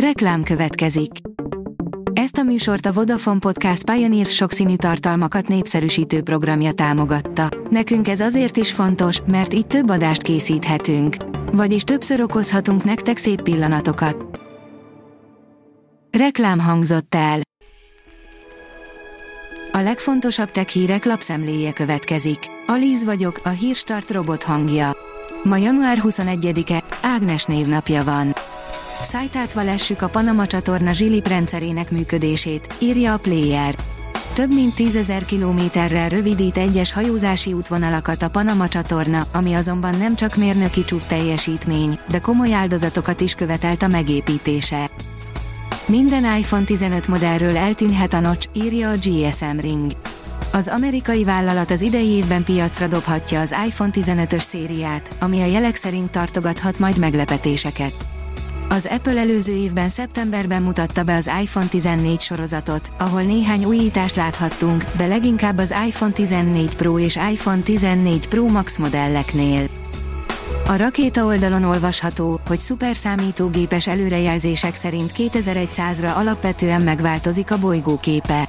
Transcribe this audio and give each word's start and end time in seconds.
Reklám 0.00 0.42
következik. 0.42 1.10
Ezt 2.12 2.36
a 2.36 2.42
műsort 2.42 2.86
a 2.86 2.92
Vodafone 2.92 3.38
Podcast 3.38 3.90
Pioneer 3.90 4.26
sokszínű 4.26 4.76
tartalmakat 4.76 5.48
népszerűsítő 5.48 6.22
programja 6.22 6.72
támogatta. 6.72 7.48
Nekünk 7.70 8.08
ez 8.08 8.20
azért 8.20 8.56
is 8.56 8.72
fontos, 8.72 9.20
mert 9.26 9.54
így 9.54 9.66
több 9.66 9.90
adást 9.90 10.22
készíthetünk. 10.22 11.16
Vagyis 11.52 11.82
többször 11.82 12.20
okozhatunk 12.20 12.84
nektek 12.84 13.16
szép 13.16 13.42
pillanatokat. 13.42 14.40
Reklám 16.18 16.58
hangzott 16.58 17.14
el. 17.14 17.40
A 19.72 19.78
legfontosabb 19.78 20.50
tech 20.50 20.68
hírek 20.68 21.04
lapszemléje 21.04 21.72
következik. 21.72 22.38
Alíz 22.66 23.04
vagyok, 23.04 23.40
a 23.44 23.48
hírstart 23.48 24.10
robot 24.10 24.42
hangja. 24.42 24.90
Ma 25.42 25.56
január 25.56 25.98
21-e, 26.02 26.84
Ágnes 27.02 27.44
névnapja 27.44 28.04
van. 28.04 28.34
Szájtátva 29.02 29.62
lessük 29.62 30.02
a 30.02 30.08
Panama 30.08 30.46
csatorna 30.46 30.92
zsilip 30.92 31.28
rendszerének 31.28 31.90
működését, 31.90 32.74
írja 32.78 33.12
a 33.12 33.18
Player. 33.18 33.74
Több 34.34 34.54
mint 34.54 34.74
tízezer 34.74 35.24
kilométerrel 35.24 36.08
rövidít 36.08 36.56
egyes 36.56 36.92
hajózási 36.92 37.52
útvonalakat 37.52 38.22
a 38.22 38.28
Panama 38.28 38.68
csatorna, 38.68 39.26
ami 39.32 39.54
azonban 39.54 39.96
nem 39.98 40.14
csak 40.14 40.36
mérnöki 40.36 40.84
csúcs 40.84 41.02
teljesítmény, 41.02 41.98
de 42.08 42.18
komoly 42.18 42.52
áldozatokat 42.52 43.20
is 43.20 43.34
követelt 43.34 43.82
a 43.82 43.86
megépítése. 43.86 44.90
Minden 45.86 46.38
iPhone 46.38 46.64
15 46.64 47.08
modellről 47.08 47.56
eltűnhet 47.56 48.12
a 48.12 48.20
notch, 48.20 48.48
írja 48.52 48.90
a 48.90 48.94
GSM 48.94 49.58
Ring. 49.58 49.90
Az 50.52 50.68
amerikai 50.68 51.24
vállalat 51.24 51.70
az 51.70 51.80
idei 51.80 52.08
évben 52.08 52.44
piacra 52.44 52.86
dobhatja 52.86 53.40
az 53.40 53.54
iPhone 53.66 53.90
15-ös 53.92 54.40
szériát, 54.40 55.10
ami 55.18 55.42
a 55.42 55.46
jelek 55.46 55.74
szerint 55.74 56.10
tartogathat 56.10 56.78
majd 56.78 56.98
meglepetéseket. 56.98 58.15
Az 58.68 58.86
Apple 58.86 59.20
előző 59.20 59.52
évben 59.52 59.88
szeptemberben 59.88 60.62
mutatta 60.62 61.02
be 61.02 61.14
az 61.14 61.30
iPhone 61.42 61.66
14 61.66 62.20
sorozatot, 62.20 62.90
ahol 62.98 63.22
néhány 63.22 63.64
újítást 63.64 64.16
láthattunk, 64.16 64.84
de 64.96 65.06
leginkább 65.06 65.58
az 65.58 65.74
iPhone 65.86 66.12
14 66.12 66.76
Pro 66.76 66.98
és 66.98 67.16
iPhone 67.30 67.60
14 67.62 68.28
Pro 68.28 68.46
Max 68.46 68.76
modelleknél. 68.76 69.66
A 70.66 70.76
rakéta 70.76 71.24
oldalon 71.24 71.64
olvasható, 71.64 72.40
hogy 72.46 72.58
szuperszámítógépes 72.58 73.86
előrejelzések 73.86 74.74
szerint 74.74 75.12
2100-ra 75.16 76.14
alapvetően 76.14 76.82
megváltozik 76.82 77.50
a 77.50 77.58
bolygó 77.58 77.98
képe. 77.98 78.48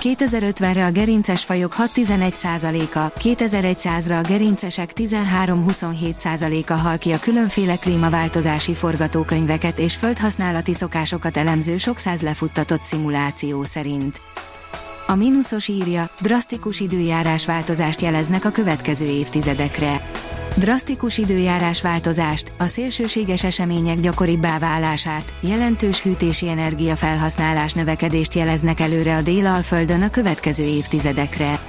2050-re 0.00 0.84
a 0.84 0.90
gerinces 0.90 1.44
fajok 1.44 1.74
6-11%-a, 1.78 3.12
2100-ra 3.18 4.24
a 4.24 4.28
gerincesek 4.28 4.90
13-27%-a 4.94 6.72
hal 6.72 6.98
ki 6.98 7.12
a 7.12 7.18
különféle 7.18 7.76
klímaváltozási 7.76 8.74
forgatókönyveket 8.74 9.78
és 9.78 9.96
földhasználati 9.96 10.74
szokásokat 10.74 11.36
elemző 11.36 11.76
sok 11.76 11.98
száz 11.98 12.20
lefuttatott 12.20 12.82
szimuláció 12.82 13.64
szerint. 13.64 14.20
A 15.06 15.14
mínuszos 15.14 15.68
írja, 15.68 16.10
drasztikus 16.20 16.80
időjárás 16.80 17.46
változást 17.46 18.00
jeleznek 18.00 18.44
a 18.44 18.50
következő 18.50 19.06
évtizedekre. 19.06 20.10
Drasztikus 20.56 21.18
időjárás 21.18 21.82
változást, 21.82 22.52
a 22.58 22.66
szélsőséges 22.66 23.44
események 23.44 24.00
gyakoribbá 24.00 24.58
válását, 24.58 25.34
jelentős 25.40 26.02
hűtési 26.02 26.48
energiafelhasználás 26.48 27.72
növekedést 27.72 28.34
jeleznek 28.34 28.80
előre 28.80 29.16
a 29.16 29.22
Délalföldön 29.22 30.02
a 30.02 30.10
következő 30.10 30.64
évtizedekre. 30.64 31.60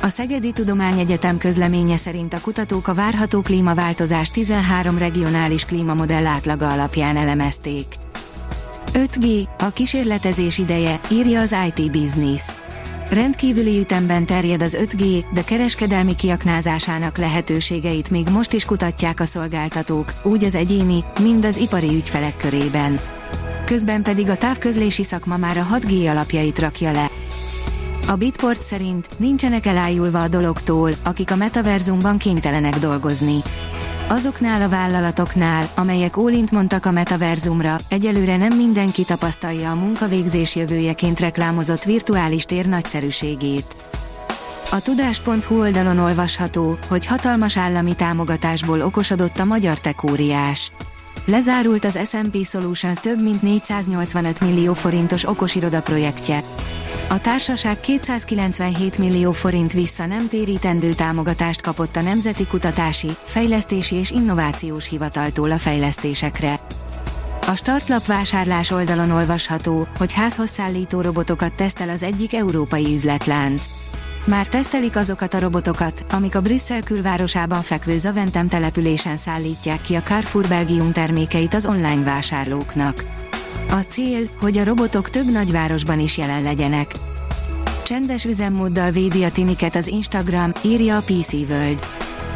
A 0.00 0.08
Szegedi 0.08 0.52
Tudományegyetem 0.52 1.38
közleménye 1.38 1.96
szerint 1.96 2.34
a 2.34 2.40
kutatók 2.40 2.88
a 2.88 2.94
várható 2.94 3.40
klímaváltozást 3.40 4.32
13 4.32 4.98
regionális 4.98 5.64
klímamodell 5.64 6.26
átlaga 6.26 6.72
alapján 6.72 7.16
elemezték. 7.16 7.86
5G, 8.92 9.48
a 9.58 9.68
kísérletezés 9.68 10.58
ideje, 10.58 11.00
írja 11.10 11.40
az 11.40 11.54
IT 11.66 11.90
Business. 11.90 12.42
Rendkívüli 13.10 13.78
ütemben 13.78 14.26
terjed 14.26 14.62
az 14.62 14.76
5G, 14.80 15.24
de 15.32 15.44
kereskedelmi 15.44 16.14
kiaknázásának 16.14 17.18
lehetőségeit 17.18 18.10
még 18.10 18.28
most 18.28 18.52
is 18.52 18.64
kutatják 18.64 19.20
a 19.20 19.26
szolgáltatók, 19.26 20.12
úgy 20.22 20.44
az 20.44 20.54
egyéni, 20.54 21.04
mind 21.20 21.44
az 21.44 21.56
ipari 21.56 21.94
ügyfelek 21.94 22.36
körében. 22.36 23.00
Közben 23.64 24.02
pedig 24.02 24.28
a 24.28 24.36
távközlési 24.36 25.04
szakma 25.04 25.36
már 25.36 25.56
a 25.56 25.66
6G 25.78 26.10
alapjait 26.10 26.58
rakja 26.58 26.92
le. 26.92 27.10
A 28.08 28.16
Bitport 28.16 28.62
szerint 28.62 29.08
nincsenek 29.16 29.66
elájulva 29.66 30.22
a 30.22 30.28
dologtól, 30.28 30.92
akik 31.04 31.30
a 31.30 31.36
metaverzumban 31.36 32.18
kénytelenek 32.18 32.78
dolgozni. 32.78 33.36
Azoknál 34.08 34.62
a 34.62 34.68
vállalatoknál, 34.68 35.68
amelyek 35.74 36.16
ólint 36.16 36.50
mondtak 36.50 36.86
a 36.86 36.90
metaverzumra, 36.90 37.76
egyelőre 37.88 38.36
nem 38.36 38.56
mindenki 38.56 39.04
tapasztalja 39.04 39.70
a 39.70 39.74
munkavégzés 39.74 40.56
jövőjeként 40.56 41.20
reklámozott 41.20 41.82
virtuális 41.82 42.44
tér 42.44 42.66
nagyszerűségét. 42.66 43.76
A 44.70 44.80
tudás.hu 44.82 45.58
oldalon 45.58 45.98
olvasható, 45.98 46.78
hogy 46.88 47.06
hatalmas 47.06 47.56
állami 47.56 47.94
támogatásból 47.94 48.80
okosodott 48.80 49.38
a 49.38 49.44
magyar 49.44 49.80
tekóriás. 49.80 50.72
Lezárult 51.28 51.84
az 51.84 51.98
S&P 52.04 52.44
Solutions 52.44 52.98
több 52.98 53.22
mint 53.22 53.42
485 53.42 54.40
millió 54.40 54.74
forintos 54.74 55.28
okosiroda 55.28 55.82
projektje. 55.82 56.40
A 57.08 57.20
társaság 57.20 57.80
297 57.80 58.98
millió 58.98 59.32
forint 59.32 59.72
vissza 59.72 60.06
nem 60.06 60.28
térítendő 60.28 60.92
támogatást 60.92 61.60
kapott 61.60 61.96
a 61.96 62.02
Nemzeti 62.02 62.46
Kutatási, 62.46 63.10
Fejlesztési 63.22 63.96
és 63.96 64.10
Innovációs 64.10 64.88
Hivataltól 64.88 65.50
a 65.50 65.58
fejlesztésekre. 65.58 66.60
A 67.46 67.54
startlap 67.54 68.06
vásárlás 68.06 68.70
oldalon 68.70 69.10
olvasható, 69.10 69.88
hogy 69.98 70.12
házhoz 70.12 70.50
szállító 70.50 71.00
robotokat 71.00 71.54
tesztel 71.54 71.88
az 71.88 72.02
egyik 72.02 72.34
európai 72.34 72.92
üzletlánc. 72.92 73.66
Már 74.26 74.46
tesztelik 74.46 74.96
azokat 74.96 75.34
a 75.34 75.38
robotokat, 75.38 76.06
amik 76.10 76.34
a 76.34 76.40
Brüsszel 76.40 76.82
külvárosában 76.82 77.62
fekvő 77.62 77.98
Zaventem 77.98 78.48
településen 78.48 79.16
szállítják 79.16 79.80
ki 79.80 79.94
a 79.94 80.02
Carrefour 80.02 80.48
Belgium 80.48 80.92
termékeit 80.92 81.54
az 81.54 81.66
online 81.66 82.04
vásárlóknak. 82.04 83.04
A 83.70 83.80
cél, 83.88 84.28
hogy 84.40 84.58
a 84.58 84.64
robotok 84.64 85.10
több 85.10 85.30
nagyvárosban 85.30 86.00
is 86.00 86.18
jelen 86.18 86.42
legyenek. 86.42 86.90
Csendes 87.84 88.24
üzemmóddal 88.24 88.90
védi 88.90 89.22
a 89.22 89.30
tiniket 89.30 89.76
az 89.76 89.86
Instagram, 89.86 90.52
írja 90.64 90.96
a 90.96 91.00
PC 91.00 91.32
World. 91.32 91.86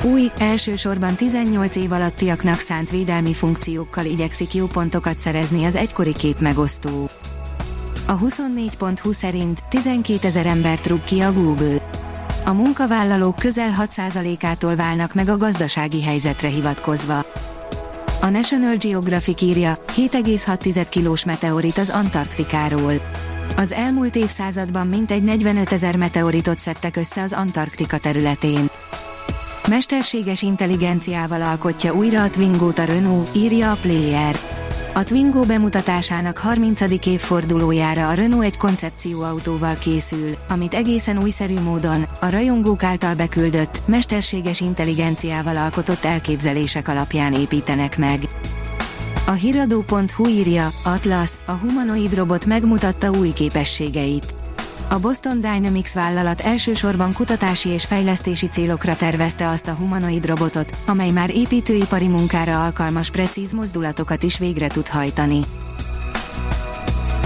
Új, 0.02 0.30
elsősorban 0.38 1.14
18 1.14 1.76
év 1.76 1.92
alattiaknak 1.92 2.58
szánt 2.58 2.90
védelmi 2.90 3.32
funkciókkal 3.32 4.04
igyekszik 4.04 4.54
jó 4.54 4.66
pontokat 4.66 5.18
szerezni 5.18 5.64
az 5.64 5.76
egykori 5.76 6.12
kép 6.12 6.40
megosztó. 6.40 7.10
A 8.10 8.18
24.20 8.18 9.12
szerint 9.12 9.62
12 9.68 10.26
ezer 10.26 10.46
embert 10.46 10.86
rúg 10.86 11.02
ki 11.04 11.20
a 11.20 11.32
Google. 11.32 11.90
A 12.44 12.52
munkavállalók 12.52 13.36
közel 13.36 13.70
6%-ától 13.78 14.76
válnak 14.76 15.14
meg 15.14 15.28
a 15.28 15.36
gazdasági 15.36 16.02
helyzetre 16.02 16.48
hivatkozva. 16.48 17.24
A 18.20 18.28
National 18.28 18.76
Geographic 18.76 19.42
írja, 19.42 19.84
7,6 19.96 20.86
kilós 20.88 21.24
meteorit 21.24 21.78
az 21.78 21.90
Antarktikáról. 21.90 22.92
Az 23.56 23.72
elmúlt 23.72 24.16
évszázadban 24.16 24.86
mintegy 24.86 25.22
45 25.22 25.72
ezer 25.72 25.96
meteoritot 25.96 26.58
szedtek 26.58 26.96
össze 26.96 27.22
az 27.22 27.32
Antarktika 27.32 27.98
területén. 27.98 28.70
Mesterséges 29.68 30.42
intelligenciával 30.42 31.42
alkotja 31.42 31.94
újra 31.94 32.22
a 32.22 32.30
Twingo-t 32.30 32.78
a 32.78 32.84
Renault, 32.84 33.36
írja 33.36 33.70
a 33.70 33.76
Player. 33.80 34.59
A 35.00 35.04
Twingo 35.04 35.44
bemutatásának 35.44 36.38
30. 36.38 37.06
évfordulójára 37.06 38.08
a 38.08 38.14
Renault 38.14 38.44
egy 38.44 38.56
koncepcióautóval 38.56 39.74
készül, 39.74 40.36
amit 40.48 40.74
egészen 40.74 41.18
újszerű 41.18 41.60
módon, 41.60 42.02
a 42.20 42.30
rajongók 42.30 42.82
által 42.82 43.14
beküldött, 43.14 43.80
mesterséges 43.86 44.60
intelligenciával 44.60 45.56
alkotott 45.56 46.04
elképzelések 46.04 46.88
alapján 46.88 47.32
építenek 47.32 47.98
meg. 47.98 48.20
A 49.26 49.32
hiradó.hu 49.32 50.28
írja, 50.28 50.68
Atlas, 50.84 51.32
a 51.44 51.52
humanoid 51.52 52.14
robot 52.14 52.46
megmutatta 52.46 53.10
új 53.10 53.32
képességeit. 53.32 54.39
A 54.92 54.98
Boston 54.98 55.40
Dynamics 55.40 55.92
vállalat 55.92 56.40
elsősorban 56.40 57.12
kutatási 57.12 57.68
és 57.68 57.84
fejlesztési 57.84 58.46
célokra 58.46 58.96
tervezte 58.96 59.48
azt 59.48 59.68
a 59.68 59.72
humanoid 59.72 60.26
robotot, 60.26 60.74
amely 60.86 61.10
már 61.10 61.30
építőipari 61.36 62.08
munkára 62.08 62.64
alkalmas 62.64 63.10
precíz 63.10 63.52
mozdulatokat 63.52 64.22
is 64.22 64.38
végre 64.38 64.66
tud 64.66 64.88
hajtani. 64.88 65.40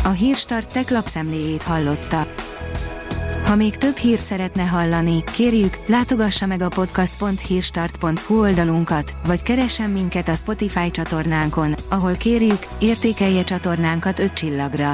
A 0.04 0.08
Hírstart 0.08 0.72
tech 0.72 0.92
lapszemléjét 0.92 1.62
hallotta. 1.62 2.26
Ha 3.44 3.56
még 3.56 3.76
több 3.76 3.96
hírt 3.96 4.22
szeretne 4.22 4.62
hallani, 4.62 5.24
kérjük, 5.32 5.78
látogassa 5.86 6.46
meg 6.46 6.60
a 6.60 6.68
podcast.hírstart.hu 6.68 8.40
oldalunkat, 8.40 9.16
vagy 9.26 9.42
keressen 9.42 9.90
minket 9.90 10.28
a 10.28 10.34
Spotify 10.34 10.90
csatornánkon, 10.90 11.74
ahol 11.88 12.12
kérjük, 12.12 12.66
értékelje 12.78 13.44
csatornánkat 13.44 14.18
5 14.18 14.32
csillagra. 14.32 14.93